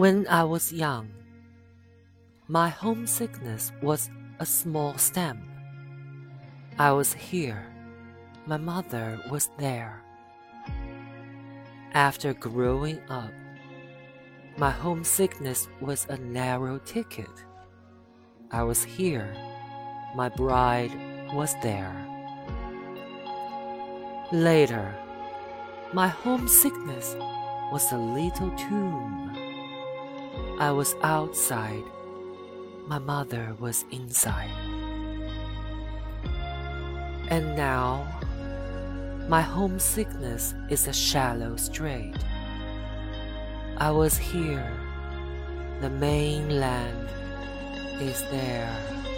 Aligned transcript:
When 0.00 0.26
I 0.28 0.44
was 0.44 0.72
young, 0.72 1.10
my 2.48 2.70
homesickness 2.70 3.70
was 3.82 4.08
a 4.38 4.46
small 4.46 4.96
stamp. 4.96 5.42
I 6.78 6.90
was 6.92 7.12
here, 7.12 7.66
my 8.46 8.56
mother 8.56 9.20
was 9.30 9.50
there. 9.58 10.02
After 11.92 12.32
growing 12.32 12.98
up, 13.10 13.30
my 14.56 14.70
homesickness 14.70 15.68
was 15.82 16.06
a 16.08 16.16
narrow 16.16 16.78
ticket. 16.78 17.44
I 18.50 18.62
was 18.62 18.82
here, 18.82 19.36
my 20.16 20.30
bride 20.30 20.94
was 21.34 21.54
there. 21.62 21.94
Later, 24.32 24.94
my 25.92 26.08
homesickness 26.08 27.16
was 27.70 27.92
a 27.92 27.98
little 27.98 28.50
tomb. 28.56 29.49
I 30.60 30.72
was 30.72 30.94
outside, 31.02 31.84
my 32.86 32.98
mother 32.98 33.56
was 33.60 33.86
inside. 33.92 34.50
And 37.28 37.56
now, 37.56 38.06
my 39.26 39.40
homesickness 39.40 40.54
is 40.68 40.86
a 40.86 40.92
shallow 40.92 41.56
strait. 41.56 42.14
I 43.78 43.90
was 43.90 44.18
here, 44.18 44.70
the 45.80 45.88
mainland 45.88 47.08
is 47.98 48.20
there. 48.24 49.09